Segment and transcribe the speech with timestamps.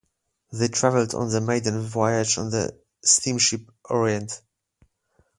[0.51, 4.41] They travelled on the maiden voyage of the steamship "Orient".